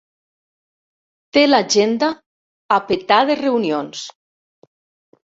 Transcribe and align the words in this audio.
Té 1.37 1.43
l'agenda 1.49 2.09
a 2.79 2.79
petar 2.87 3.19
de 3.31 3.37
reunions. 3.43 4.03